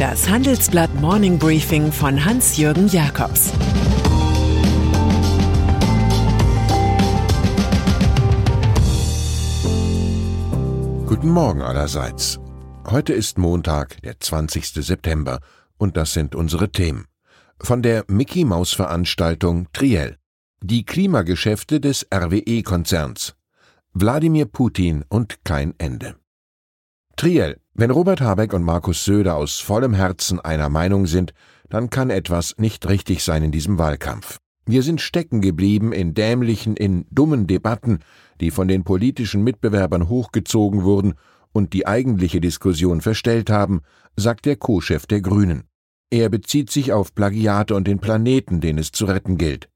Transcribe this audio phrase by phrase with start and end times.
[0.00, 3.52] Das Handelsblatt Morning Briefing von Hans-Jürgen Jakobs
[11.06, 12.40] Guten Morgen allerseits.
[12.86, 14.68] Heute ist Montag, der 20.
[14.68, 15.38] September,
[15.76, 17.04] und das sind unsere Themen.
[17.60, 20.16] Von der Mickey Maus Veranstaltung Triell.
[20.62, 23.34] Die Klimageschäfte des RWE-Konzerns.
[23.92, 26.16] Wladimir Putin und kein Ende.
[27.16, 27.60] Triell.
[27.80, 31.32] Wenn Robert Habeck und Markus Söder aus vollem Herzen einer Meinung sind,
[31.70, 34.36] dann kann etwas nicht richtig sein in diesem Wahlkampf.
[34.66, 38.00] Wir sind stecken geblieben in dämlichen, in dummen Debatten,
[38.38, 41.14] die von den politischen Mitbewerbern hochgezogen wurden
[41.52, 43.80] und die eigentliche Diskussion verstellt haben,
[44.14, 45.62] sagt der Co-Chef der Grünen.
[46.10, 49.70] Er bezieht sich auf Plagiate und den Planeten, den es zu retten gilt.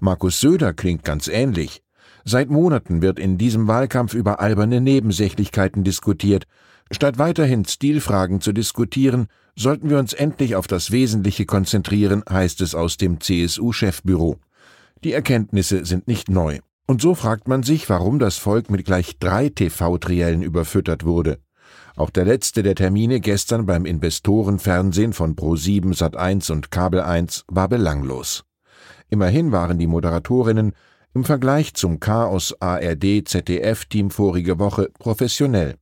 [0.00, 1.82] Markus Söder klingt ganz ähnlich.
[2.24, 6.46] Seit Monaten wird in diesem Wahlkampf über alberne Nebensächlichkeiten diskutiert,
[6.92, 12.74] Statt weiterhin Stilfragen zu diskutieren, sollten wir uns endlich auf das Wesentliche konzentrieren, heißt es
[12.74, 14.36] aus dem CSU-Chefbüro.
[15.02, 16.58] Die Erkenntnisse sind nicht neu.
[16.86, 21.38] Und so fragt man sich, warum das Volk mit gleich drei TV-Triellen überfüttert wurde.
[21.96, 27.68] Auch der letzte der Termine gestern beim Investorenfernsehen von Pro7, Sat1 und Kabel 1 war
[27.68, 28.44] belanglos.
[29.08, 30.72] Immerhin waren die Moderatorinnen
[31.14, 35.76] im Vergleich zum Chaos ARD ZDF Team vorige Woche professionell.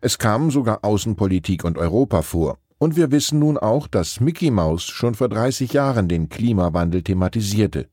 [0.00, 2.58] Es kamen sogar Außenpolitik und Europa vor.
[2.78, 7.88] Und wir wissen nun auch, dass Mickey Mouse schon vor 30 Jahren den Klimawandel thematisierte.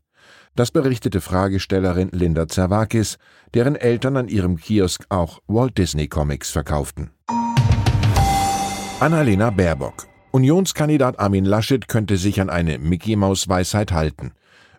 [0.55, 3.17] Das berichtete Fragestellerin Linda Zerwakis,
[3.53, 7.11] deren Eltern an ihrem Kiosk auch Walt Disney Comics verkauften.
[8.99, 10.07] Annalena Baerbock.
[10.31, 14.33] Unionskandidat Armin Laschet könnte sich an eine Mickey Maus Weisheit halten.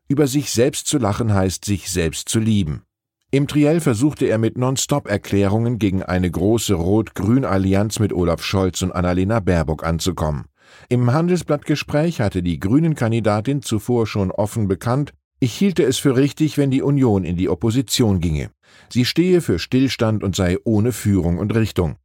[0.07, 2.83] Über sich selbst zu lachen heißt sich selbst zu lieben.
[3.31, 9.41] Im Triell versuchte er mit Non-Stop-Erklärungen gegen eine große Rot-Grün-Allianz mit Olaf Scholz und Annalena
[9.41, 10.45] Baerbock anzukommen.
[10.89, 16.71] Im Handelsblattgespräch hatte die Grünen-Kandidatin zuvor schon offen bekannt, ich hielte es für richtig, wenn
[16.71, 18.51] die Union in die Opposition ginge.
[18.89, 21.97] Sie stehe für Stillstand und sei ohne Führung und Richtung.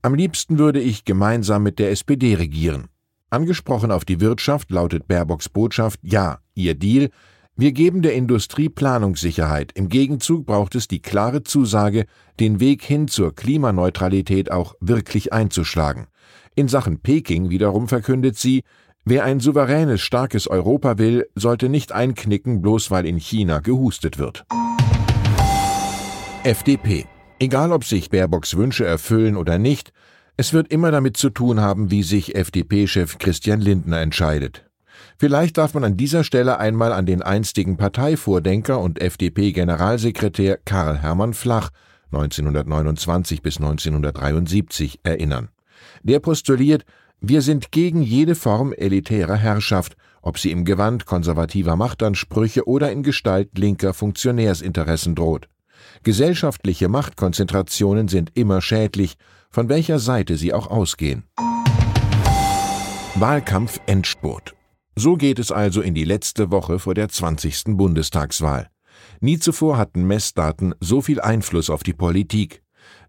[0.00, 2.88] Am liebsten würde ich gemeinsam mit der SPD regieren.
[3.30, 7.10] Angesprochen auf die Wirtschaft lautet Baerbocks Botschaft, ja, ihr Deal,
[7.60, 9.72] wir geben der Industrie Planungssicherheit.
[9.74, 12.06] Im Gegenzug braucht es die klare Zusage,
[12.38, 16.06] den Weg hin zur Klimaneutralität auch wirklich einzuschlagen.
[16.54, 18.62] In Sachen Peking wiederum verkündet sie,
[19.04, 24.44] wer ein souveränes, starkes Europa will, sollte nicht einknicken, bloß weil in China gehustet wird.
[26.44, 27.06] FDP.
[27.40, 29.92] Egal ob sich Baerbocks Wünsche erfüllen oder nicht,
[30.36, 34.67] es wird immer damit zu tun haben, wie sich FDP-Chef Christian Lindner entscheidet.
[35.18, 41.34] Vielleicht darf man an dieser Stelle einmal an den einstigen Parteivordenker und FDP-Generalsekretär Karl Hermann
[41.34, 41.70] Flach
[42.12, 45.48] 1929 bis 1973 erinnern.
[46.02, 46.84] Der postuliert,
[47.20, 53.02] wir sind gegen jede Form elitärer Herrschaft, ob sie im Gewand konservativer Machtansprüche oder in
[53.02, 55.48] Gestalt linker Funktionärsinteressen droht.
[56.02, 59.16] Gesellschaftliche Machtkonzentrationen sind immer schädlich,
[59.50, 61.24] von welcher Seite sie auch ausgehen.
[63.16, 64.57] Wahlkampf Endspurt
[64.98, 67.76] so geht es also in die letzte Woche vor der 20.
[67.76, 68.68] Bundestagswahl.
[69.20, 72.62] Nie zuvor hatten Messdaten so viel Einfluss auf die Politik.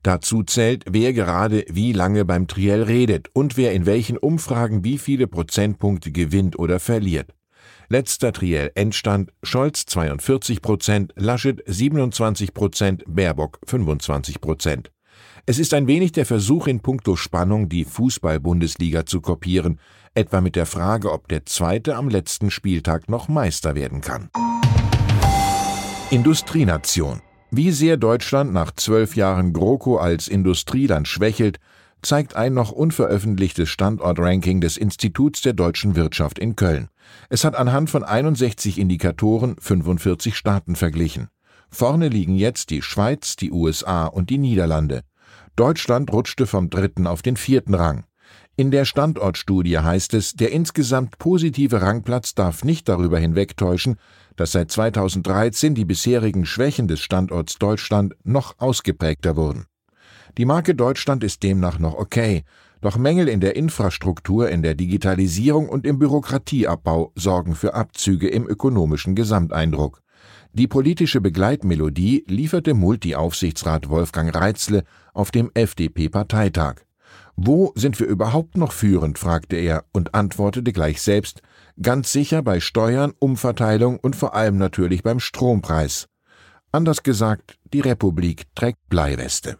[0.04, 4.98] Dazu zählt, wer gerade wie lange beim Triell redet und wer in welchen Umfragen wie
[4.98, 7.34] viele Prozentpunkte gewinnt oder verliert.
[7.90, 14.92] Letzter Triell Endstand Scholz 42 Prozent, Laschet 27 Prozent, Baerbock 25 Prozent.
[15.50, 19.80] Es ist ein wenig der Versuch in puncto Spannung, die Fußball-Bundesliga zu kopieren,
[20.14, 24.30] etwa mit der Frage, ob der Zweite am letzten Spieltag noch Meister werden kann.
[26.12, 27.22] Industrienation.
[27.50, 31.58] Wie sehr Deutschland nach zwölf Jahren GroKo als Industrieland schwächelt,
[32.04, 36.90] zeigt ein noch unveröffentlichtes Standortranking des Instituts der deutschen Wirtschaft in Köln.
[37.30, 41.30] Es hat anhand von 61 Indikatoren 45 Staaten verglichen.
[41.72, 45.02] Vorne liegen jetzt die Schweiz, die USA und die Niederlande.
[45.60, 48.06] Deutschland rutschte vom dritten auf den vierten Rang.
[48.56, 53.98] In der Standortstudie heißt es, der insgesamt positive Rangplatz darf nicht darüber hinwegtäuschen,
[54.38, 59.66] dass seit 2013 die bisherigen Schwächen des Standorts Deutschland noch ausgeprägter wurden.
[60.38, 62.44] Die Marke Deutschland ist demnach noch okay,
[62.80, 68.48] doch Mängel in der Infrastruktur, in der Digitalisierung und im Bürokratieabbau sorgen für Abzüge im
[68.48, 70.02] ökonomischen Gesamteindruck.
[70.54, 74.84] Die politische Begleitmelodie lieferte Multi-Aufsichtsrat Wolfgang Reitzle
[75.14, 76.82] auf dem FDP-Parteitag.
[77.36, 79.18] Wo sind wir überhaupt noch führend?
[79.20, 81.42] fragte er und antwortete gleich selbst,
[81.82, 86.08] ganz sicher bei Steuern, Umverteilung und vor allem natürlich beim Strompreis.
[86.72, 89.58] Anders gesagt, die Republik trägt Bleiweste.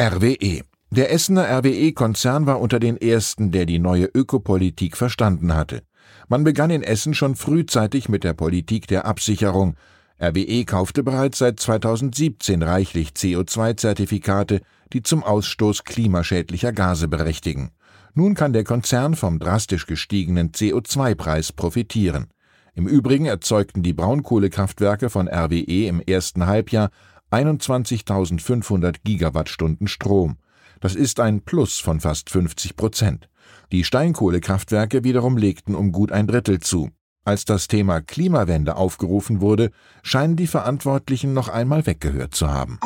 [0.00, 0.62] RWE.
[0.90, 5.82] Der Essener RWE-Konzern war unter den ersten, der die neue Ökopolitik verstanden hatte.
[6.28, 9.76] Man begann in Essen schon frühzeitig mit der Politik der Absicherung.
[10.20, 14.60] RWE kaufte bereits seit 2017 reichlich CO2-Zertifikate,
[14.92, 17.70] die zum Ausstoß klimaschädlicher Gase berechtigen.
[18.14, 22.26] Nun kann der Konzern vom drastisch gestiegenen CO2-Preis profitieren.
[22.74, 26.90] Im Übrigen erzeugten die Braunkohlekraftwerke von RWE im ersten Halbjahr
[27.30, 30.38] 21.500 Gigawattstunden Strom.
[30.80, 33.28] Das ist ein Plus von fast 50 Prozent.
[33.72, 36.90] Die Steinkohlekraftwerke wiederum legten um gut ein Drittel zu.
[37.24, 39.70] Als das Thema Klimawende aufgerufen wurde,
[40.02, 42.78] scheinen die Verantwortlichen noch einmal weggehört zu haben.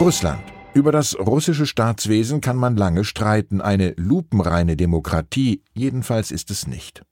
[0.00, 0.42] Russland.
[0.74, 7.02] Über das russische Staatswesen kann man lange streiten, eine lupenreine Demokratie jedenfalls ist es nicht.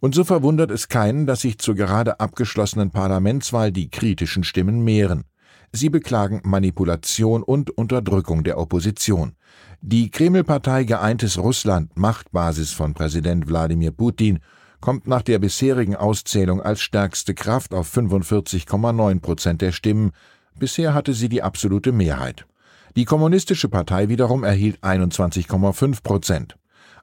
[0.00, 5.24] Und so verwundert es keinen, dass sich zur gerade abgeschlossenen Parlamentswahl die kritischen Stimmen mehren.
[5.74, 9.32] Sie beklagen Manipulation und Unterdrückung der Opposition.
[9.80, 14.40] Die Kremlpartei Geeintes Russland, Machtbasis von Präsident Wladimir Putin,
[14.80, 20.10] kommt nach der bisherigen Auszählung als stärkste Kraft auf 45,9 Prozent der Stimmen.
[20.58, 22.46] Bisher hatte sie die absolute Mehrheit.
[22.94, 26.56] Die Kommunistische Partei wiederum erhielt 21,5 Prozent.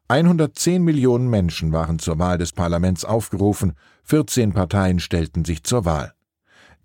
[0.09, 3.73] 110 Millionen Menschen waren zur Wahl des Parlaments aufgerufen,
[4.03, 6.13] 14 Parteien stellten sich zur Wahl.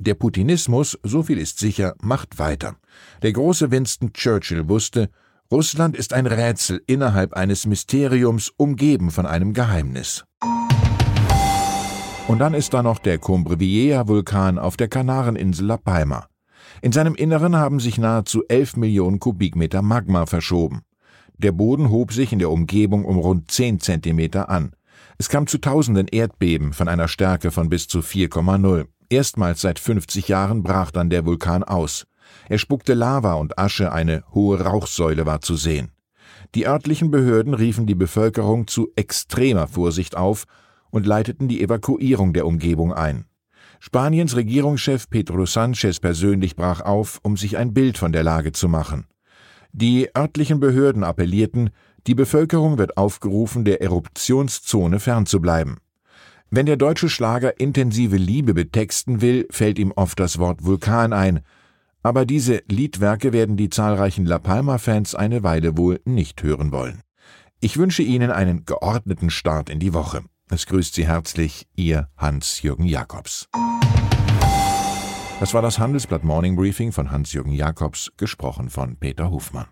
[0.04, 2.76] Der Putinismus, so viel ist sicher, macht weiter.
[3.22, 5.08] Der große Winston Churchill wusste,
[5.50, 10.26] Russland ist ein Rätsel innerhalb eines Mysteriums, umgeben von einem Geheimnis.
[12.28, 16.26] Und dann ist da noch der Cumbre Vieja Vulkan auf der Kanareninsel La Palma.
[16.82, 20.82] In seinem Inneren haben sich nahezu 11 Millionen Kubikmeter Magma verschoben.
[21.38, 24.76] Der Boden hob sich in der Umgebung um rund 10 Zentimeter an.
[25.16, 28.86] Es kam zu tausenden Erdbeben von einer Stärke von bis zu 4,0.
[29.08, 32.06] Erstmals seit 50 Jahren brach dann der Vulkan aus.
[32.48, 35.90] Er spuckte Lava und Asche, eine hohe Rauchsäule war zu sehen.
[36.54, 40.44] Die örtlichen Behörden riefen die Bevölkerung zu extremer Vorsicht auf
[40.90, 43.26] und leiteten die Evakuierung der Umgebung ein.
[43.80, 48.68] Spaniens Regierungschef Pedro Sanchez persönlich brach auf, um sich ein Bild von der Lage zu
[48.68, 49.06] machen.
[49.72, 51.70] Die örtlichen Behörden appellierten,
[52.06, 55.78] die Bevölkerung wird aufgerufen, der Eruptionszone fernzubleiben.
[56.56, 61.40] Wenn der deutsche Schlager intensive Liebe betexten will, fällt ihm oft das Wort Vulkan ein,
[62.04, 67.02] aber diese Liedwerke werden die zahlreichen La Palma-Fans eine Weile wohl nicht hören wollen.
[67.58, 70.22] Ich wünsche Ihnen einen geordneten Start in die Woche.
[70.48, 73.48] Es grüßt Sie herzlich Ihr Hans-Jürgen Jakobs.
[75.40, 79.66] Das war das Handelsblatt Morning Briefing von Hans-Jürgen Jakobs, gesprochen von Peter Hofmann.